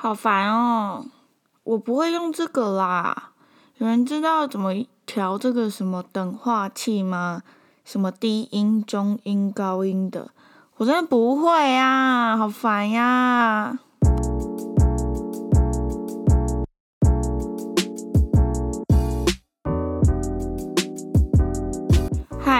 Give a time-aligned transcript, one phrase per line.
[0.00, 1.06] 好烦哦！
[1.64, 3.30] 我不会用这个啦。
[3.78, 4.72] 有人知道怎么
[5.04, 7.42] 调这个什么等化器吗？
[7.84, 10.30] 什么低音、中音、高音的？
[10.76, 13.76] 我真的不会啊，好烦呀！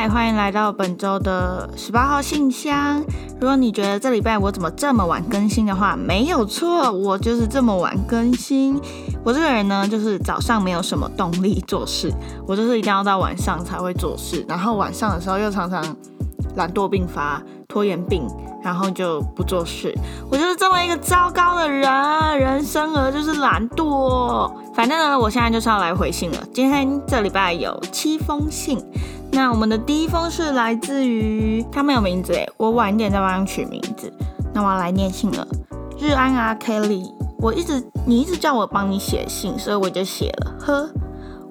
[0.09, 3.05] 欢迎来到本周的十八号信箱。
[3.41, 8.81] 如果你觉得这礼拜我怎么这么晚更新的话，没有错，我就是这么晚更新。
[9.23, 12.13] 我这个人呢，就是早上没有什么动力做事，
[12.47, 15.85] 我就是一定要到晚上才会做事，然后晚上的时候又常常
[16.57, 18.27] 懒惰病发、拖延病，
[18.63, 19.95] 然后就不做事。
[20.31, 24.51] 我就是这么一个糟糕的人，人生而就是懒惰。
[24.75, 26.39] 反正呢，我现在就是要来回信了。
[26.55, 28.83] 今天这礼拜有七封信。
[29.39, 34.13] 那我们的第一封是来自于他没有名字哎，我晚一点再帮他取名字。
[34.53, 35.47] 那我要来念信了，
[35.97, 40.57] 日安啊，Kelly，我一直你一直叫我帮你写信，所以我就写了。
[40.59, 40.91] 呵，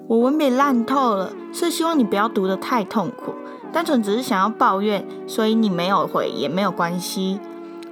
[0.06, 3.32] 我文笔烂透了，所以希望你不要读得太痛苦，
[3.72, 7.40] 单纯只是想要抱怨，所以你没有回也没有关系。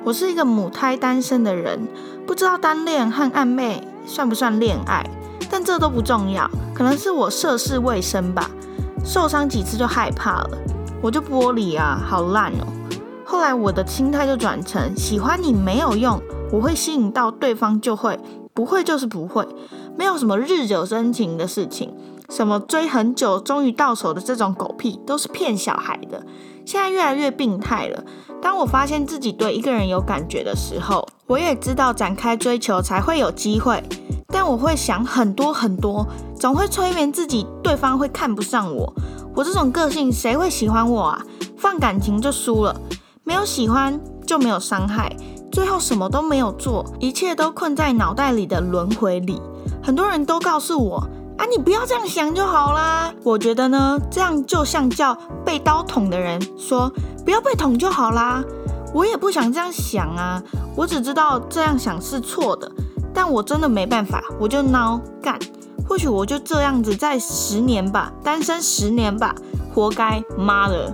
[0.05, 1.89] 我是一个母胎单身的人，
[2.27, 5.09] 不知道单恋和暧昧算不算恋爱，
[5.51, 8.51] 但这都不重要，可能是我涉世未深吧。
[9.07, 10.59] 受伤几次就害怕了，
[11.01, 12.67] 我就玻璃啊，好烂哦。
[13.25, 18.19] 后来我的心态就转成喜欢你没有用，我会吸引到对方就会，
[18.53, 19.47] 不会就是不会，
[19.97, 21.95] 没有什么日久生情的事情，
[22.29, 26.25] 什么追很久终于到手的这种狗屁都是骗小孩的。
[26.65, 28.05] 现在越来越病态了。
[28.43, 33.83] 当我发现自己对一个人有感觉的时候，我也知道展开追求才会有机会。
[34.29, 36.07] 但我会想很多很多，
[36.39, 38.93] 总会催眠自己，对方会看不上我。
[39.35, 41.25] 我这种个性，谁会喜欢我啊？
[41.57, 42.81] 放感情就输了，
[43.23, 45.17] 没有喜欢就没有伤害，
[45.53, 49.41] 最后什么都没有做，一切都困在脑袋里的轮回里。
[49.83, 53.12] 很多人都告诉我啊，你不要这样想就好啦。
[53.23, 56.91] 我觉得呢，这样就像叫被刀捅的人说
[57.25, 58.43] 不要被捅就好啦。
[58.94, 60.43] 我也不想这样想啊，
[60.75, 62.71] 我只知道这样想是错的。
[63.12, 65.38] 但我真的没办法，我就孬干。
[65.88, 69.34] 或许我就这样子再十年吧，单身十年吧，
[69.72, 70.22] 活该！
[70.37, 70.93] 妈的！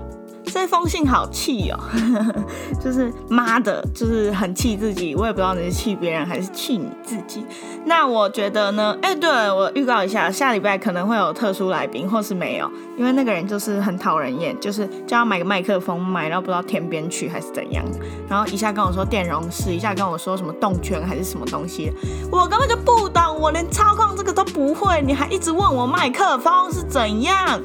[0.52, 1.80] 这封信好气哦，
[2.78, 5.14] 就是妈的，就是很气自己。
[5.14, 7.42] 我也不知道你是气别人还是气你自己。
[7.86, 17.82] 那我觉得呢，哎，对了，我预告一下，下礼拜可能会有特殊来宾，或是没有，因为那个人就是很讨人厌，就是叫他买个麦克风，买到不知道天边去还是怎样。
[18.28, 21.90] 然后一下跟我说电容式，一下跟我说什么动圈还是什么东西，
[22.30, 27.58] 我根本就不懂，我连操控这个都不会，你还一直问我麦克风是怎样？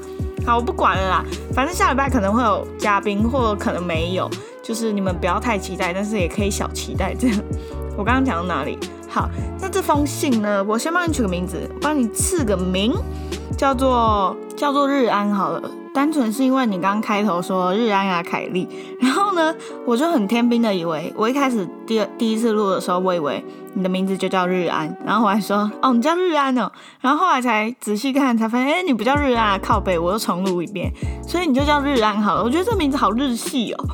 [0.47, 4.29] 好，我不管了啦，反正下礼拜可能会有嘉宾，或可能没有，
[4.63, 7.37] 就是你们不要太期待，但是也可以小期待这样。
[7.97, 8.79] 我刚刚讲到哪里？
[9.09, 12.93] 好，那这封信呢，我先帮你取个名字，帮你赐个名，
[13.57, 15.69] 叫做叫做日安好了。
[15.93, 18.69] 单纯是因为你刚刚开头说日安啊凯莉，
[19.01, 19.55] 然后呢，
[19.85, 23.41] 我就很天兵的以为，我一开始第二第一次录的时候，我以为
[23.73, 30.91] 你的名字就叫日安，然后我还说哦你叫日安哦，然后后来才仔细看才发现，哎你不叫日安，靠背，我又重录一遍，
[31.25, 32.43] 所以你就叫日安好了。
[32.43, 33.85] 我觉得这名字好日系哦。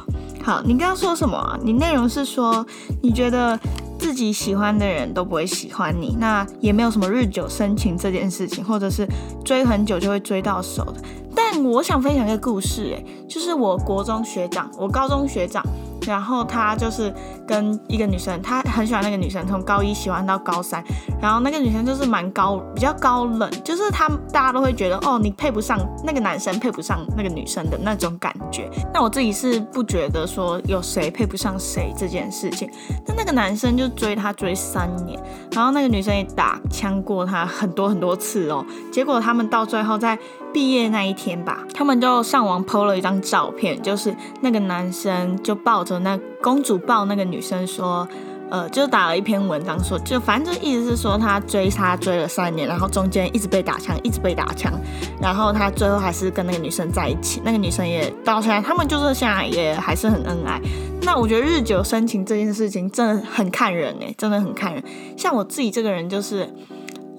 [0.44, 1.58] 好，你刚刚说什么啊？
[1.62, 2.66] 你内容是说
[3.02, 3.58] 你觉得
[3.98, 9.08] 自己喜欢的人都不会喜欢你，那也没有什么日久生情这件事情，或者是
[9.46, 10.96] 追很久就会追到手的。
[11.36, 15.64] 但我想分享一个故事，哎，就是我国中学长，我高中学长，
[16.06, 17.14] 然后他就是
[17.48, 20.84] 跟一个女生，他很喜欢那个女生，从高一喜欢到高三，
[21.22, 28.70] 然后那个女生就是蛮高，比较高冷，就是他大家都会觉得，哦，你配不上那个男生，配不上那个女生的那种感觉。
[28.94, 32.70] 那我自己是不觉得说有谁配不上谁这件事情，
[33.06, 35.20] 但那个男生就追她追三年，
[35.52, 40.18] 然后那个女生也打枪过他很多很多次哦，结果他们到最后在。
[40.53, 48.08] 毕业那一天吧，他们就上网 PO 了一张照片，就是那个男生就抱着那公主抱那个女生说，
[48.52, 54.72] 呃，就打了一篇文章说，就反正就意思是说他追她追了三年，然后中间一直被打枪，一直被打枪，
[55.20, 60.61] 然后他最后还是跟那个女生在一起，那个女生也到现在，他们就是现在也还是很恩爱。
[61.02, 64.84] 那我觉得日久生情这件事情真的很看人哎，真的很看人。
[65.17, 66.47] 像我自己这个人就是。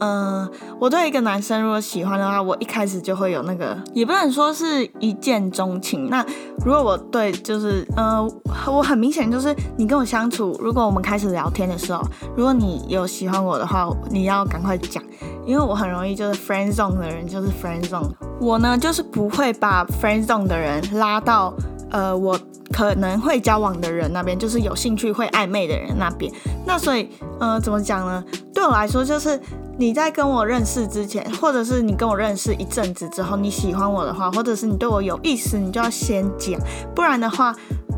[0.00, 0.50] 嗯，
[0.80, 6.10] 我对一个男生如果喜欢的话，我一开始就会有那个，也不能说是一见钟情。
[6.10, 6.24] 那
[6.64, 8.20] 如果我对，就是呃，
[8.66, 12.02] 我很明显就是你跟我相处，如果我们开始聊天的时候，
[12.36, 15.02] 如果你有喜欢我的话，你要赶快讲，
[15.46, 18.10] 因为我很容易就是 friend zone 的人就是 friend zone，
[18.40, 21.54] 我呢就是不会把 friend zone 的人拉到
[21.90, 22.38] 呃我。
[22.72, 26.32] 可能会交往的人那边，就是有兴趣会暧昧的人那边。
[26.66, 27.08] 那所以，
[27.38, 28.24] 呃，怎么讲呢？
[28.52, 29.40] 对我来说，就是
[29.76, 36.60] 你在跟我认识之前， 或者是你跟我认识一阵子之后，你喜欢我的话，或者是你对我有意思，你就要先讲，
[36.94, 37.54] 不然的话。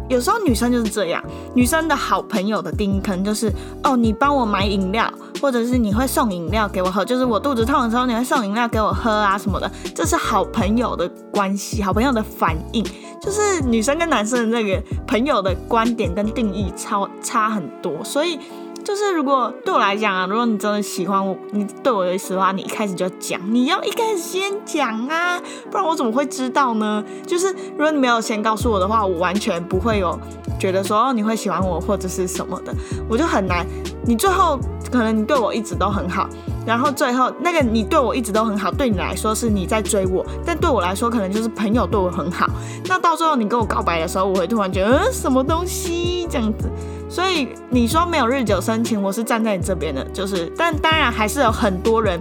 [0.08, 1.20] 有时候女生就是这样，
[1.52, 3.52] 女生的好朋友的定义可能就是
[3.82, 5.12] 哦，你帮我买饮料，
[5.43, 12.84] 或者是你会送饮料给我喝，就是我肚子痛的时候你会送饮料给我喝啊什么的，这是好朋友的关系，好朋友的反应，
[13.20, 18.38] 就是女生跟男生的那个朋友的观点跟定义超差很多，所以。
[18.87, 27.05] 就是如果对我来讲啊，如果你真的喜欢我，你对我有意思的话，你一开始就讲，你要一开始先讲啊，不然我怎么会知道呢？
[27.27, 30.17] 就是如果你没有先告诉我的话，我完全不会有
[30.61, 32.73] 觉得说哦你会喜欢我或者是什么的，
[33.09, 33.67] 我就很难。
[34.06, 34.56] 你最后
[34.88, 36.29] 可能你对我一直都很好，
[36.65, 42.47] 然后最后那个你对我一直都很好，对你来说是你在追我，但对我来说可能就是朋友对我很好。
[42.87, 46.71] 那到最后你跟我告白的时候，我会突然觉得嗯什么东西这样子。
[47.08, 52.20] 所以你说没有日久生情，我是站在你这边的，就是，但当然还是有很多人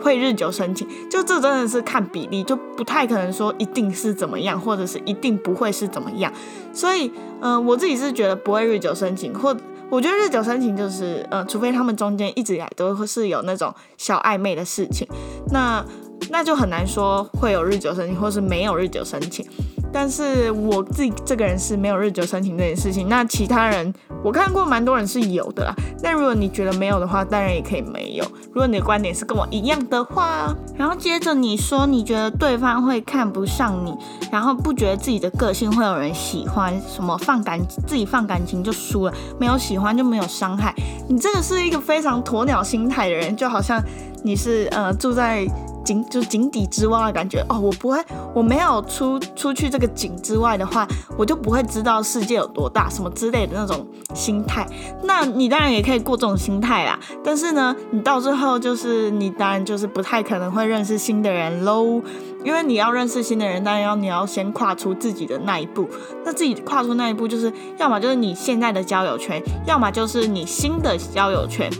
[0.00, 6.32] 会日久生情，就这真的是看比例，就不太可能说一定是怎么样，或者是一定不会是怎么样。
[6.72, 7.10] 所以，
[7.40, 9.56] 嗯，我自己是觉得不会日久生情，或
[9.90, 15.08] 我觉得日久生情就是，呃，除非他们中间一直以来都是有那种小暧昧的事情，
[15.50, 15.82] 那
[16.30, 19.44] 那就很难说会有日久生情，或是没有日久生情。
[19.92, 23.92] 但是我自己这个人是没有日久生情这件事情，那其他人
[24.22, 25.74] 我看过蛮多人是有的啦。
[26.02, 28.24] 那如果你觉得没有的话，当然也可以没有。
[28.48, 33.94] 如果你的观点是跟我一样的话，然后接着你说你觉得对方会看不上你，
[34.30, 40.74] 然后不觉得自己的个性会有人喜欢，什么放感自己放感情就输了，没有喜欢就没有伤害。
[41.08, 43.82] 你这个是一个非常鸵鸟心态的人，就好像
[44.22, 45.46] 你是呃住在。
[45.88, 47.98] 井就井底之蛙的感觉哦，我不会，
[48.34, 50.86] 我没有出出去这个井之外的话，
[51.16, 54.66] 我就不会知道世界有多大，什么之类的那种心态。
[55.04, 62.02] 那你当然也可以过这种心态啦，但是呢，你到最后就是你当然就是不太可能会认识新的人喽，
[62.44, 65.88] 因为你要认识新的人，当然要你要先跨出自己的那一步。
[66.22, 71.70] 那自己跨出那一步，就是要么就是你现在的交友圈，要么就是你新的交友圈。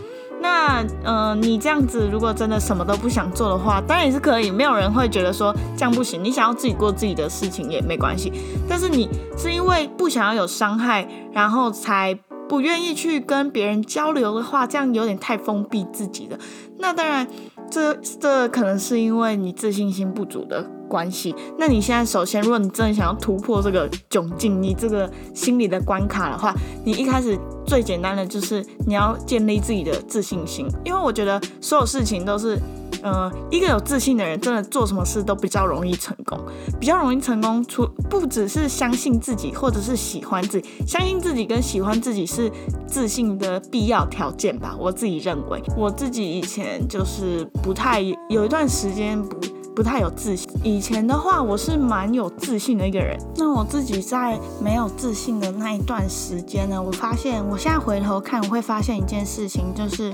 [0.41, 6.23] 那嗯，你这样子如果真的什么都不想做的话，当然也是可以，没有人会觉得说这样不行。
[6.23, 8.31] 你想要自己过自己的事情也没关系，
[8.67, 16.37] 但是你是因为不想要有伤害，然后才不愿意去跟别人交流的话，这样有点太封闭自己了。
[16.77, 17.27] 那当然，
[17.69, 20.65] 这这可能是因为你自信心不足的。
[20.89, 26.53] 关系，那你现在首先，如果你真的想要突破这个窘境，你这个心理的关卡的话，
[26.83, 32.57] 你一开始最简单的就是你要建立自己的自信心，因为我觉得所有事情都是，
[33.03, 36.39] 呃，一个有自信的人，真的做什么事都比较容易成功，
[36.79, 37.63] 比较容易成功。
[37.65, 42.51] 除不只是相信自己，或者是喜欢自己，相信自己跟喜欢自己是
[42.87, 44.75] 自信的必要条件吧。
[44.79, 49.37] 我自己认为，我自己以前就是不太有一段时间不。
[49.75, 50.49] 不太有自信。
[50.63, 53.17] 以前的话，我是蛮有自信的一个人。
[53.35, 60.13] 那我自己在没有自信的那一段时间呢，我发现，我现在回头看，我会发现一件事情，就是，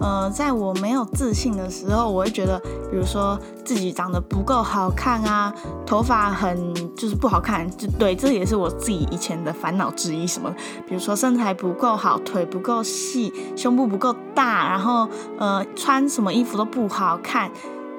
[0.00, 2.58] 呃，在我没有自信的时候，我会觉得，
[2.90, 5.52] 比如说自己长得不够好看啊，
[5.84, 10.26] 头发很就是不好看，就对，这也是我自己以前的烦恼之一。
[10.26, 10.50] 什么，
[10.88, 15.06] 比如说身材不够好，腿不够细，胸部不够大，然后
[15.38, 17.50] 呃，穿什么衣服都不好看，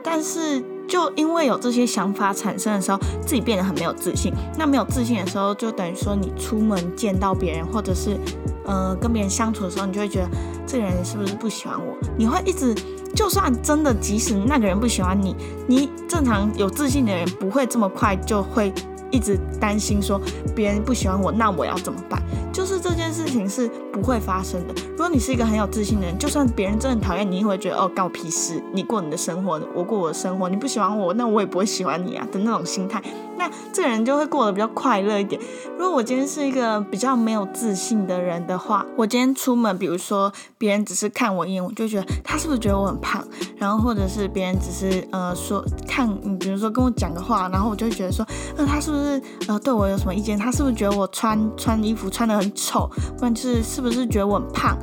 [0.04, 0.64] 但是。
[0.88, 4.34] 就因为有这些想法产生的时候，自己变得很没有自信。
[4.58, 8.18] 那没有自信的时候，就等于说你出门见到别人，或者是，
[8.66, 10.30] 呃，跟别人相处的时候，你就会觉得
[10.68, 11.96] 这个人是不是不喜欢我？
[12.18, 12.76] 你会一直，
[13.16, 15.36] 就算真的，即使那个人不喜欢你，
[15.68, 18.72] 你正常有自信的人不会这么快就会。
[19.14, 20.20] 一直担心说
[20.56, 22.20] 别人不喜欢我，那我要怎么办？
[22.52, 24.74] 就是这件事情是不会发生的。
[24.92, 30.50] 如果你是一个很有自信的人，就算别人真的讨厌你，你会觉得哦，干我屁事，你过你的生活，我过我的生活。
[30.50, 33.02] 你不喜欢我，那我也不会喜欢你啊的那种心态。
[33.44, 35.42] 那这个人就会过得比较快乐一点。
[35.78, 43.22] 如果我今天是一个比较没有自信的人的话，我今天出门，比如说别人只是看我一眼，我就觉得他是不是觉得我很胖？
[43.58, 50.38] 然后或者是别人只是呃说看，你比如说跟我讲个话，然后我就会觉得说，那他是不是呃对我有什么意见？
[50.38, 52.90] 他是不是觉得我穿穿衣服穿的很丑？
[53.18, 54.78] 不然就是是不是觉得我很胖？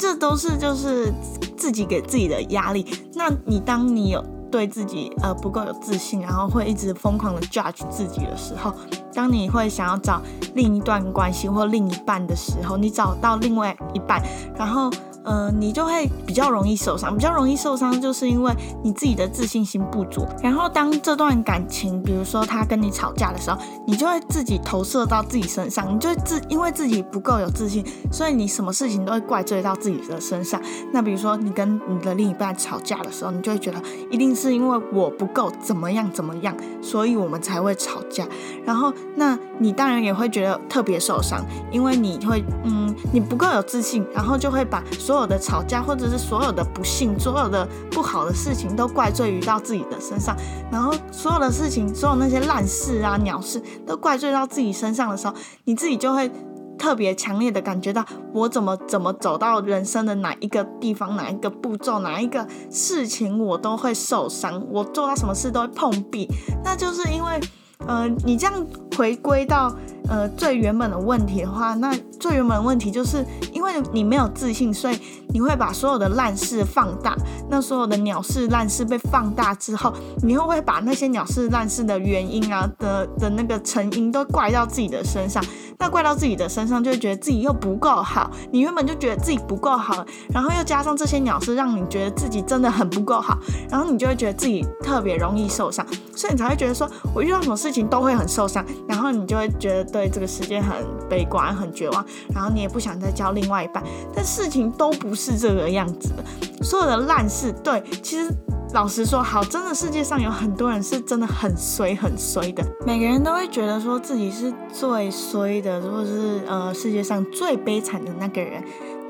[0.00, 1.12] 这都是就是
[1.56, 2.84] 自己给自己的压力。
[3.14, 4.33] 那你当你有。
[4.54, 8.72] 对自己呃不够有自信，然后会一直疯狂的 judge 自己的时候，
[9.12, 10.22] 当你会想要找
[10.54, 14.22] 另一段关系或另一半的时候，你找到另外一半，
[14.56, 14.88] 然后
[15.24, 18.52] 呃，你就会比较容易受伤，比较容易受伤，就是因为
[18.82, 20.26] 你自己的自信心不足。
[20.42, 30.60] 然后当这段感情，比如说他跟你吵架的时候，你就会自己投射到自己身上，你就自因为自己不够有自信，所以你什么事情都会怪罪到自己的身上。
[30.92, 38.26] 那比如说你跟你的另一半吵架的时候，你就会觉得一定是因为我不够怎么样怎么样，所以我们才会吵架。
[38.64, 50.36] 然后那你当然也会觉得特别受伤，因为你会嗯你不够有自信，然后就会把所所有的吵架或者是所有的不幸、所有的不好的事情都怪罪于到自己的身上，
[50.72, 55.34] 然后所有的事情、所有那些烂事啊、鸟事都怪罪到自己身上的时候，
[55.66, 56.28] 你自己就会
[56.76, 66.28] 特别强烈的感觉到，我怎么怎么走到人生的哪一个地方、哪一个步骤、哪一个事情，我都会受伤，我做到什么事都会碰壁，
[66.64, 67.40] 那就是因为，
[67.86, 68.66] 呃，你这样
[68.96, 69.72] 回归到。
[70.06, 71.90] 呃，最原本的问题的话，那
[72.20, 73.24] 最原本的问题就是
[73.70, 74.98] 因为你没有自信，所以
[75.30, 77.16] 你会把所有的烂事放大。
[77.50, 79.92] 那所有的鸟事烂事被放大之后，
[80.22, 85.42] 你又会把那些鸟事烂事的原因啊的的那个成因都怪到自己的身上？
[85.78, 88.30] 那怪到自己的身上，就会觉得自己又不够好。
[88.50, 93.38] 你原本就觉得自己不够好，然后又加上这些鸟事，让你觉得自己真的很不够好，
[93.70, 99.84] 然后你就会觉得自己特别容易受伤，所以你才会觉得说我遇到什么事情都会很受伤，然后你就会觉得。
[99.94, 100.74] 对这个世界很
[101.08, 102.04] 悲观、很绝望，
[102.34, 103.80] 然后你也不想再交另外一半，
[104.12, 106.24] 但事情都不是这个样子的。
[106.64, 108.28] 所有的烂事，对，其实
[108.74, 112.64] 老实说，好，真的世界上有很多人是真的很衰、很衰的。
[112.84, 118.60] 每个人都会觉得说自己是最衰的，或者是呃世界上最悲惨的那个人。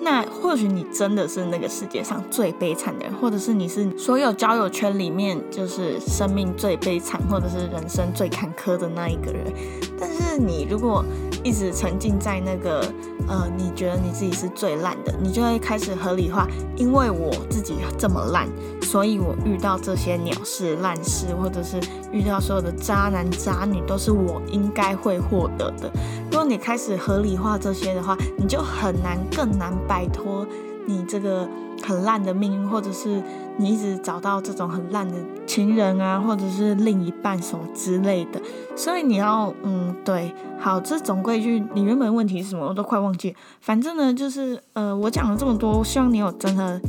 [0.02, 9.50] 那或许你真的是那个世界上最悲惨的人，或者是你是所有交友圈里面就是生命最悲惨，或者是人生最坎坷的那一个人。
[9.98, 11.02] 但是你如果
[11.44, 12.80] 一直沉浸在那个
[13.28, 18.48] 呃，你觉得你自己是最烂的，你就会开始合理化，因为我自己这么烂，
[18.82, 21.78] 所以我遇到这些鸟事烂事，或者是
[22.10, 25.90] 遇到所有的渣男渣女，都是我应该会获得的。
[26.30, 30.46] 如果你开始合理化这些的话，你就很难更难摆脱
[30.86, 31.48] 你这个
[31.82, 33.22] 很烂的命运，或者是
[33.56, 35.14] 你一直找到这种很烂的
[35.46, 38.40] 情人啊，或者是另一半什么之类的。
[38.76, 43.34] 所以你要，嗯，对，好，这总归一句，你原本问题是什么，我都快忘记。
[43.60, 46.80] 反正呢，就是呃，我讲了这么多，希望你有真的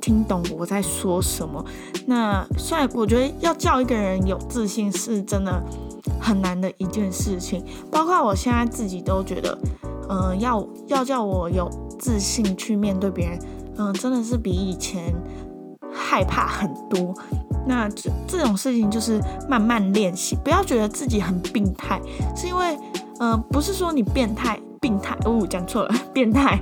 [0.00, 1.64] 听懂我在说什么。
[2.06, 5.62] 那虽然我觉得要叫一个人有自信是真的。
[6.20, 9.58] 很难的一件事情，包括我现在自己都觉得，
[10.08, 11.68] 嗯，要要叫我有
[12.02, 13.38] 自信去面对别人，
[13.76, 15.14] 嗯，真的是比以前
[15.94, 17.14] 害怕很多。
[17.64, 22.02] 那这这种事情就是慢慢练习，不要觉得自己很病态，
[22.34, 22.76] 是因为，
[23.20, 26.58] 嗯，不是说你变态，病态，哦，讲错了， 变态，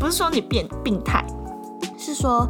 [0.00, 1.24] 不是说你变病态，
[1.96, 2.48] 是说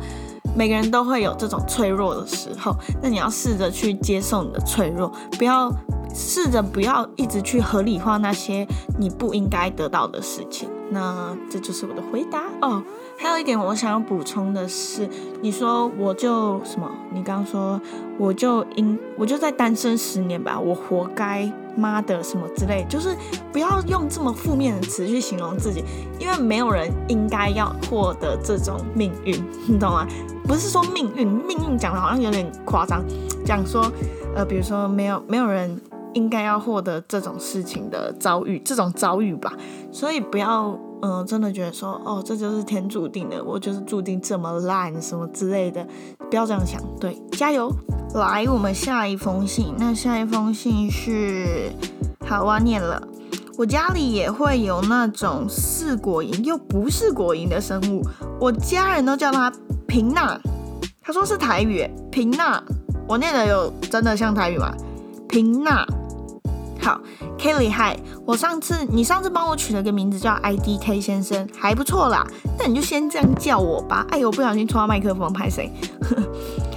[0.56, 5.72] 每个人都会有这种脆弱的时候，那你要试着去接受你的脆弱，不要。
[6.12, 8.66] 试着不要一直去合理化那些
[8.98, 10.68] 你不应该得到的事情。
[10.90, 12.82] 那这就是我的回答哦。
[13.16, 15.08] 还有一点我想要补充的是，
[15.40, 16.90] 你说我就什么？
[17.12, 17.80] 你刚刚说
[18.18, 21.48] 我就应我就在单身十年吧，我活该，
[21.80, 23.16] 妈的什么之类，就是
[23.50, 25.82] 不要用这么负面的词去形容自己，
[26.18, 29.34] 因为没有人应该要获得这种命运，
[29.66, 30.06] 你懂吗？
[30.46, 33.02] 不是说命运，命运讲的好像有点夸张，
[33.44, 33.90] 讲说
[34.34, 35.80] 呃，比如说没有没有人。
[36.14, 39.52] 应该要获得这种事情的遭遇，这种遭遇吧，
[39.92, 45.86] 所以不要，嗯，真的觉得说，哦，这就是天注定的，我就是注定这么烂什么之类的，
[46.28, 47.72] 不要这样想，对，加油！
[48.14, 51.70] 来，我们下一封信，那下一封信是，
[52.26, 53.00] 好，我念了，
[53.56, 58.02] 我家里也会有那种似果蝇又不是果蝇的生物，
[58.40, 59.52] 我家人都叫它
[59.86, 60.36] 平娜，
[61.00, 62.60] 他说是台语，平娜，
[63.06, 64.74] 我念的有真的像台语吗？
[65.28, 65.86] 平娜。
[66.80, 67.00] 好
[67.38, 72.26] ，Kelly，嗨，我上次你上次帮我取了个名字叫 IDK 先生，还不错啦。
[72.58, 74.06] 那你就先这样叫我吧。
[74.10, 75.70] 哎呦，不小心戳到麦克风，拍谁？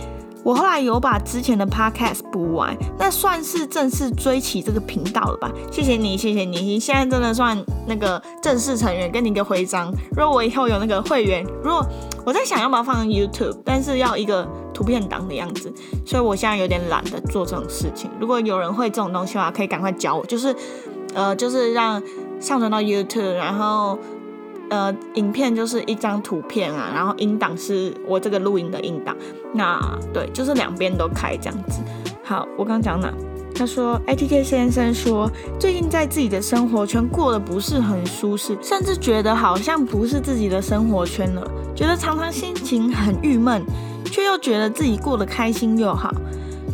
[0.44, 5.52] 我后来有把之前的 Podcast 补完，那算是正式追起这个频道了吧？
[5.72, 7.58] 谢谢你，谢谢你，你现在真的算
[7.88, 9.94] 那个正式成员，给你一个徽章。
[10.12, 11.86] 如果我以后有那个会员，如果
[12.26, 14.48] 我在想要不要放 YouTube，但是要一个。
[14.74, 15.72] 图片档的样子，
[16.04, 18.10] 所以我现在有点懒得做这种事情。
[18.20, 20.26] 如果有人会这种东西的话，可以赶快教我。
[20.26, 20.56] 就是，
[21.14, 22.02] 呃，就是让
[22.40, 23.96] 上传到 YouTube，然后，
[24.74, 29.16] 呃，影片就是一张图片啊，然后音档是我这个录音的音档。
[29.54, 29.80] 那
[30.12, 31.80] 对，就是两边都开这样子。
[32.24, 33.14] 好，我刚讲哪？
[33.54, 43.64] 他说，ATK 先生说，最近在自己的生活圈过得不是很舒适，甚至觉得好像不是自己的生活圈了，觉得常常心情很郁闷，
[44.06, 46.12] 却又觉得自己过得开心又好。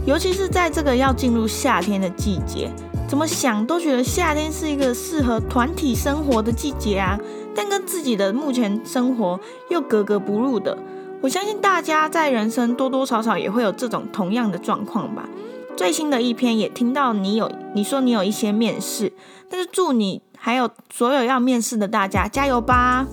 [0.06, 2.72] 尤其是在这个要进入夏天的季节，
[3.10, 7.20] 怎么想都觉得夏天是一个适合团体生活的季节啊，
[7.60, 9.38] 但跟自己的目前生活
[9.70, 10.78] 又格格不入的。
[11.20, 15.28] 我相信大家在人生多多少少也会有这种同样的状况吧。
[15.75, 19.12] 最新的一篇也听到你有你说你有一些面试，
[19.50, 23.06] 但是祝你还有所有要面试的大家加油吧。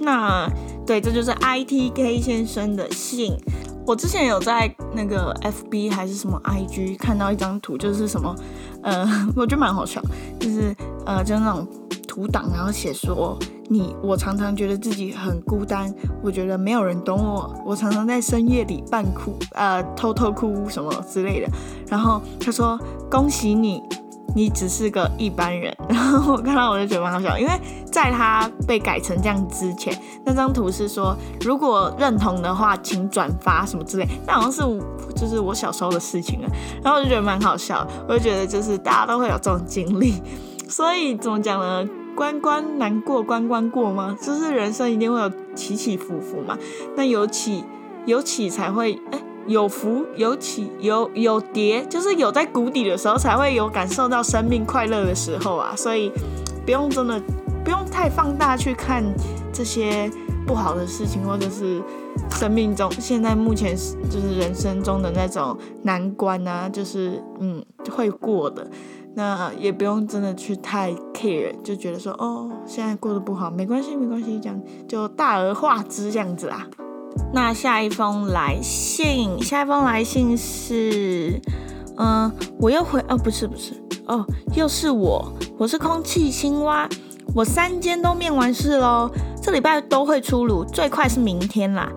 [0.00, 0.46] 那
[0.86, 3.34] 对，这就是 ITK 先生的信。
[3.86, 8.34] 我之前有在那个 FB 还是什么 IG 看到一张图，就是什么
[8.82, 9.98] 呃， 我觉得蛮好笑，
[10.38, 11.66] 就是呃，就那种
[12.14, 13.36] 图档，然后写说。
[13.70, 15.90] 你我常常觉得自己很孤单，
[16.22, 21.48] 我觉得没有人懂我，我常常在深夜里半哭，呃，偷偷哭什么之类的。
[21.88, 22.78] 然后他说
[23.10, 23.82] ：“恭喜你，
[24.36, 25.74] 你只是个一般人。
[25.88, 27.52] ”然后我看到我就觉得蛮好笑，因为
[27.90, 34.06] 在他被改成这样之前，那张图是说如果认同的话，请转发什么之类。
[34.26, 34.60] 那好像是
[35.16, 36.48] 就是我小时候的事情了。
[36.82, 40.22] 然后我就觉得蛮好笑，我就觉得就是大家都会有这种经历，
[40.68, 41.88] 所以怎么讲呢？
[42.14, 44.16] 关关难过关关过吗？
[44.20, 46.56] 就是人生一定会有起起伏伏嘛。
[46.96, 47.64] 那有起
[48.06, 55.74] 有起才会哎有福有起有有跌，就是有在谷底的时候才会有感受到生命快乐的时候啊。
[55.76, 56.10] 所以
[56.64, 57.20] 不用真的
[57.62, 59.04] 不用太放大去看
[59.52, 60.10] 这些
[60.46, 61.82] 不好的事情，或者是
[62.30, 63.76] 生命中现在目前
[64.10, 68.66] 就是人生中的那种难关啊，就是嗯会过的。
[69.16, 76.66] 那也不用真的去太 care，就觉得说哦，现在过得不好，没关系，没关系，这样就大而化之这样子啦。
[77.32, 81.40] 那下一封来信，下一封来信是，
[81.96, 83.74] 嗯，我又回哦，不是不是
[84.06, 86.88] 哦，又是我，我是空气青蛙，
[87.36, 89.08] 我三间都面完试喽，
[89.40, 91.88] 这礼拜都会出炉，最快是明天啦。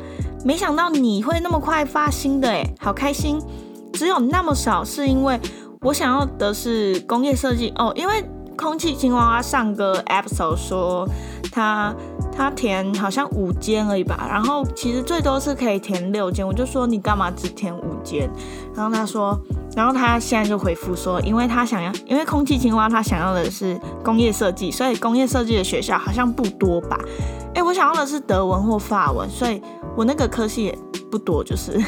[0.46, 3.42] 没想到你会那么快发新的诶，好开心，
[3.94, 5.40] 只有那么少，是因为。
[5.88, 7.72] 我想要的是工业设计。
[7.78, 8.22] 哦，因为
[8.58, 11.08] 空气青蛙上个 episode 说
[11.50, 11.96] 他
[12.38, 18.30] 他填好像五间而已吧，然后其实最多是可以填六间，我就说你干嘛只填五间？
[18.76, 19.36] 然后他说，
[19.76, 27.00] 然后他现在就回复说，因为他想要，因为空气青蛙他想要的是工业设计，所以工业设计的学校好像不多吧？
[27.56, 29.60] 哎，我想要的是德文或法文，所以
[29.96, 30.78] 我那个科系也
[31.10, 31.84] 不多，就是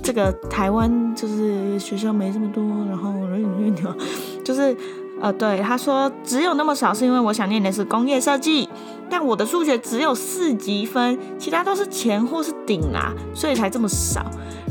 [0.00, 3.96] 这个台湾就是学校没这么多，然后人员呢，
[4.44, 4.76] 就是
[5.20, 8.68] 呃，对他说只有那么少，是因为我想念的是工业设计，
[9.10, 14.24] 但我的数学只有四级分，其他都是前或是顶啦，所以才这么少。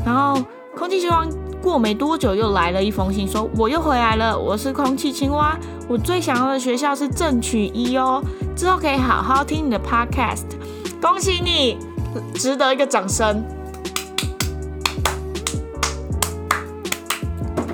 [0.06, 0.42] 然后
[0.74, 1.26] 空气青蛙
[1.60, 8.22] 过没多久又来了一封信，说我又回来了，我是空气青蛙，我最想要的学校是正取一哦，
[8.56, 10.46] 之后可以好好听你的 podcast，
[10.98, 11.76] 恭喜你，
[12.34, 13.44] 值得一个掌声。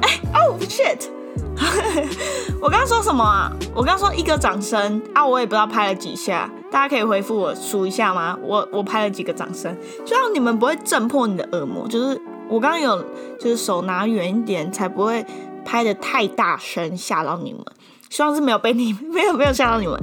[0.02, 1.13] 哎，Oh shit！
[2.60, 3.52] 我刚刚说什么啊？
[3.74, 8.36] 我刚刚说一个掌声啊，我也不知道拍了几下，大家可以回复我数一下吗？
[8.42, 11.86] 我我拍了几个掌声，希望你们不会震破你的耳膜。
[11.88, 13.02] 就是我刚刚有，
[13.38, 15.24] 就是手拿远一点，才不会
[15.64, 17.62] 拍的太大声吓到你们。
[18.10, 19.98] 希望是没有被你 没有没有吓到你们。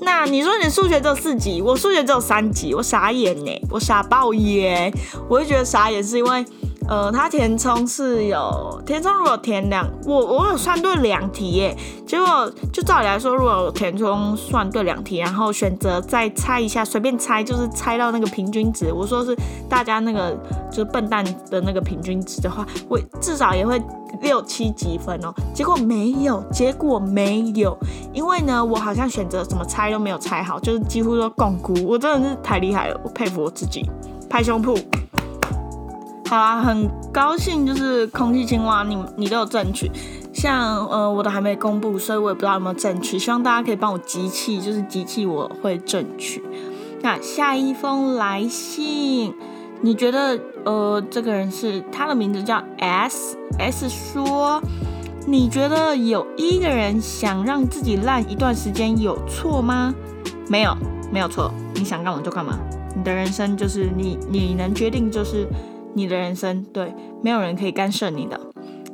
[0.00, 4.92] 那你说你数学只有四级，我数学只有三级，我傻眼呢，我傻爆眼。
[5.28, 6.44] 我就觉得傻眼是因为。
[6.86, 19.34] 呃，它填充是有填充，如果填两，我我有算对两题耶，结果就照理来说，如果填充算对两题，然后选择再猜一下，随便猜就是猜到那个平均值，我说是
[19.68, 20.36] 大家那个
[20.70, 23.82] 就是笨蛋的那个平均值的话，我至少也会
[24.20, 25.32] 六七几分哦。
[25.54, 27.76] 结果没有，结果没有，
[28.12, 33.88] 因为呢，我好像选择怎么猜都没有猜好，就是几乎都共估，我真的是太厉害了，我佩服我自己，
[34.28, 34.78] 拍胸脯。
[36.26, 39.90] 好啊，很高兴，就是空气青蛙，你你都有争取，
[40.32, 46.42] 像呃我的还没公布，所以我也不知道有没有争取，希望大家可以帮我集气，就是集气我会争取。
[47.02, 49.34] 那下一封来信，
[49.82, 54.60] 你觉得呃这个人是他的名字叫 S S 说，
[55.26, 59.94] 你觉得有一个人想让自己烂一段时间有错吗？
[60.48, 60.74] 没有，
[61.12, 62.58] 没有错，你想干嘛就干嘛，
[62.96, 65.46] 你的人生就是你你能决定就是。
[65.94, 68.38] 你的人生对，没有人可以干涉你的。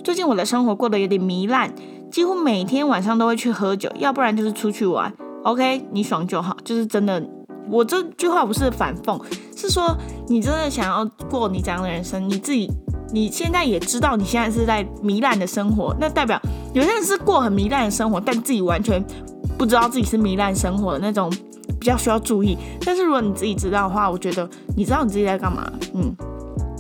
[0.02, 1.72] 最近我的生活过得有点糜烂，
[2.10, 5.12] 几乎每天晚上都会去喝酒，要不然就是出去玩。
[5.42, 7.22] OK，你爽就好，就是真的。
[7.70, 9.20] 我这句话不是反讽，
[9.56, 9.96] 是说
[10.28, 12.68] 你真的想要过你这样的人生，你自己
[13.12, 16.40] 你现在也知道你现在是在糜烂的生活，那代表
[16.74, 19.04] 有些人是过很糜烂的生活，但自己完全
[19.56, 21.30] 不知道自己是糜烂生活的那种，
[21.78, 22.56] 比较需要注意。
[22.84, 26.12] 但是如果你自己知道的话，我觉得你知道你自己在干嘛，嗯。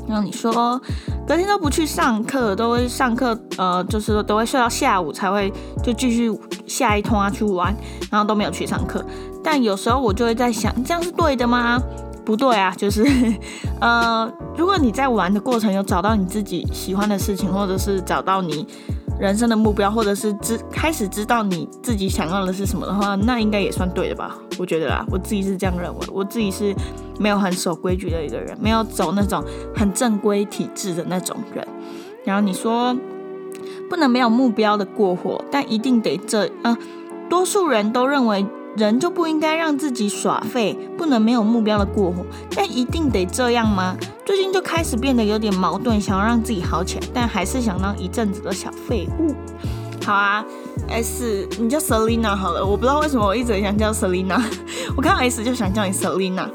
[0.08, 0.80] 然后你说
[1.26, 6.30] 隔天都不去上课，都会上课，呃，就是都会睡到下午才会就继续
[6.66, 7.74] 下一通啊去玩，
[8.10, 9.04] 然后都没有去上课。
[9.42, 11.80] 但有时候我就会在想，这样是对的吗？
[12.24, 13.04] 不对啊， 就是
[13.80, 18.66] 呃，如果你在玩的过程有找到你自己喜欢的事情，或者是找到你
[19.20, 24.36] 人生的目标，或者是知开始知道你自己想要的是什么的话，那应该也算对的吧？
[24.58, 26.74] 我觉得啦，我自己是这样认为，我自己是
[27.18, 29.44] 没有很守规矩的一个人，没有走那种
[29.76, 31.66] 很正规体制的那种人。
[32.24, 32.96] 然后你说
[33.90, 36.76] 不能没有目标的过活，但一定得这啊，
[37.28, 38.46] 多数人都认为。
[38.76, 43.96] 人就不应该让自己耍废，不能没有目标的过活，但一定得这样吗？
[44.30, 49.34] 最近就开始变得有点矛盾，想要让自己好起来，但还是想当一阵子的小废物。
[50.06, 50.46] 好啊
[50.88, 54.40] ，S，你叫 Selina 好了，我不知道为什么我一直想叫 Selina，
[54.96, 56.48] 我看到 S 就想叫你 Selina。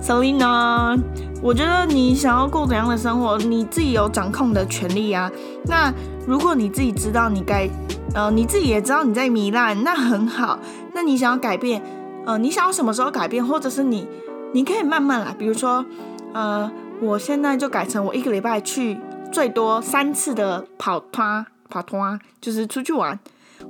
[0.00, 0.96] Selina，
[1.42, 5.28] 我觉得你想要过怎样的生活，你自己有掌控的权利啊。
[5.64, 5.92] 那
[6.24, 7.68] 如果你自己知道你该。
[8.14, 10.56] 呃，你自己也知道你在糜烂，那很好。
[10.94, 11.82] 那你想要改变，
[12.24, 14.06] 呃，你想要什么时候改变，或者是你，
[14.54, 15.34] 你可以慢慢来。
[15.36, 15.84] 比如说，
[16.32, 18.98] 呃，我现在就改成我一个礼拜去
[19.30, 23.18] 最多三次的跑团，跑团就是出去玩，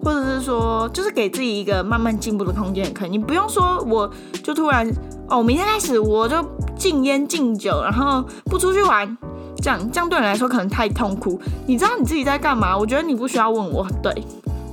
[0.02, 3.10] 或者是说，就是给自己一个慢慢进步的空间可以。
[3.10, 4.10] 你不用说我
[4.42, 4.90] 就突然
[5.28, 6.36] 哦，明天开始我就
[6.76, 9.16] 禁烟禁酒，然后不出去玩。
[9.60, 11.38] 这样，这样对你来说可能太痛苦。
[11.66, 12.78] 你知道你自己在干嘛？
[12.78, 13.84] 我觉得你不需要问我。
[14.00, 14.14] 对，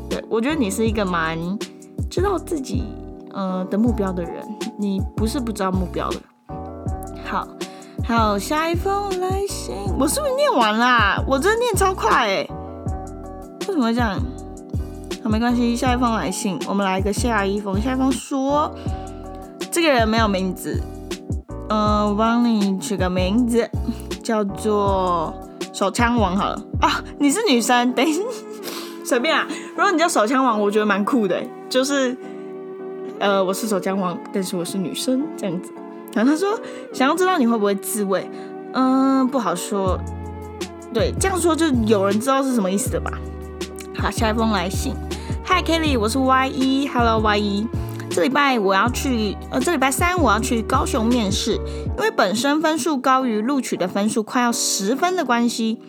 [0.08, 1.38] 对我觉得你是一个蛮
[2.08, 2.84] 知道自己
[3.34, 4.46] 呃的目标的人。
[4.78, 6.18] 你不是不知道目标的。
[7.26, 7.48] 好，
[8.08, 11.20] 好，下一封来信，我是不是念完啦？
[11.28, 12.48] 我真的念超快哎，
[13.62, 14.20] 为什么会这样？
[15.24, 17.82] 好，没关系，下一封来信，我们来一个下一封。
[17.82, 18.72] 下一封说，
[19.72, 20.80] 这个人没有名字，
[21.68, 23.70] 呃，我帮你取个名字。
[24.24, 25.32] 叫做
[25.72, 28.22] 手枪王好了啊，你是女生，等一下
[29.06, 29.48] 随便啊。
[29.76, 31.40] 如果你叫手枪王，我觉得蛮酷的，
[31.70, 32.18] 就是
[33.20, 35.72] 呃，我是手枪王，但是我是女生这样子。
[36.16, 36.58] 然后他说
[36.94, 38.28] 想要知道你会不会自慰，
[38.74, 40.00] 嗯，不好说。
[40.94, 43.12] 对，这样说就有人知道是什么意思的吧。
[43.98, 44.94] 好，下一封来信
[45.46, 47.68] ，Hi Kelly，我是 Y 一，Hello Y 一。
[48.10, 51.56] 这礼拜我要去，呃，这礼拜三我要去高雄面试，
[51.98, 55.82] 因为本身分数高于录取的分数快要十分的关系，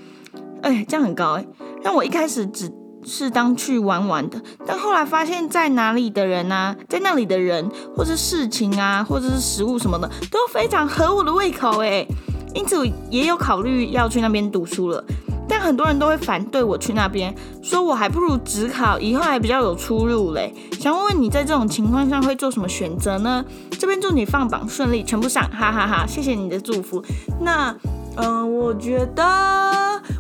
[0.63, 1.47] 哎，这样很高哎。
[1.85, 2.69] 让我一开始只
[3.07, 12.05] 适当去玩玩的，但后来发现，在哪里的人啊，在那里的人，或者事情啊，或者是食物什么的，都非常合我的胃口哎，
[12.53, 15.03] 因此也有考虑要去那边读书了。
[15.49, 20.53] 但很多人都会反对我去那边，说我还不如只考，以后还比较有出路嘞。
[20.81, 23.45] 想问问你在这种情况下会做什么选择呢？
[23.79, 26.05] 这边祝你放榜顺利，全部上，哈哈哈！
[26.05, 27.01] 谢谢你的祝福。
[27.41, 27.73] 那，
[28.17, 29.25] 嗯，我觉得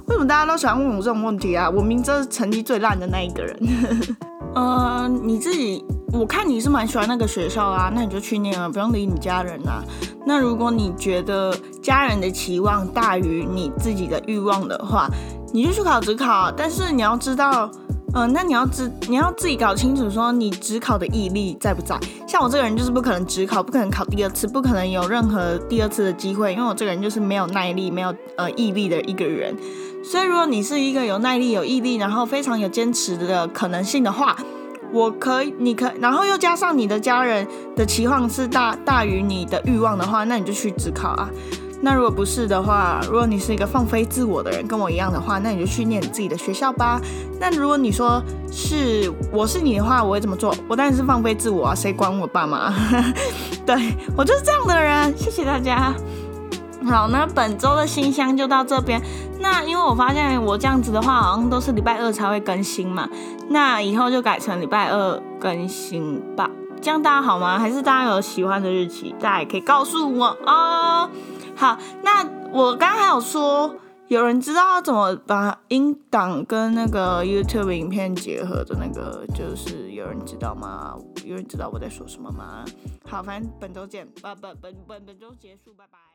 [0.08, 1.68] 为什么大家都喜欢问我这种问题啊？
[1.68, 3.58] 我明知是成绩最烂的那一个人。
[4.54, 5.84] 嗯， 你自己。
[6.12, 9.82] 我看你是蛮喜欢那个学校啊，那你就去念啊，不用理你家人啦。
[10.24, 15.08] 那如果你觉得家人的期望大于你自己的欲望的话，
[15.52, 16.50] 你就去考职考。
[16.50, 17.70] 但是你要知道，
[18.18, 22.00] 嗯，那你要知你要自己搞清楚，说你只考的毅力在不在。
[22.26, 29.54] 像我这个人就是不可能只考，不可能考第二次，不可能有任何第二次的机会，因为我这个人就是没有耐力、没有呃毅力的一个人。
[30.02, 34.34] 所以如果你是一个有耐力、有毅力，然后非常有坚持的可能性的话，
[34.90, 41.28] 我可以，你可，然后又加上你的家人的期望是大大于你的欲望的话，那你就去自考啊。
[41.82, 47.00] 那如果不是的话，如果你是一个放飞自我的人，跟我一样的话，那你就去念你自己的学校吧。
[47.38, 50.54] 那如果你说是我是你的话，我会怎么做？
[50.68, 52.72] 我当然是放飞自我啊，谁管我爸妈？
[53.66, 55.16] 对我就是这样的人。
[55.18, 55.94] 谢谢大家。
[56.88, 59.00] 好，那本周的新箱就到这边。
[59.38, 63.08] 那因为我发现我这样子的话，好像都是礼拜二才会更新嘛。
[63.50, 66.50] 那以后就改成礼拜二更新吧。
[66.80, 67.58] 这样大家好吗？
[67.58, 71.10] 还是大家有喜欢的日期，大家也可以告诉我哦。
[71.56, 73.74] 好，那我刚刚还有说，
[74.08, 80.96] 有人知道怎么把音档跟那个 YouTube 影片结合的那个，就是有人知道吗？
[81.24, 82.64] 有人知道我在说什么吗？
[83.08, 86.05] 好，反正本周见，不不本本本周结束，拜拜。